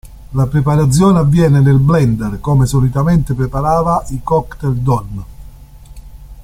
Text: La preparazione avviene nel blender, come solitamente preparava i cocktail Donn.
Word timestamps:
La 0.31 0.47
preparazione 0.47 1.19
avviene 1.19 1.59
nel 1.59 1.77
blender, 1.77 2.39
come 2.39 2.65
solitamente 2.65 3.35
preparava 3.35 4.03
i 4.09 4.21
cocktail 4.23 4.73
Donn. 4.77 5.19